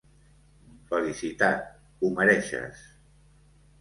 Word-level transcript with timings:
Felicita't, 0.93 1.61
ho 1.99 2.13
mereixes. 2.17 2.83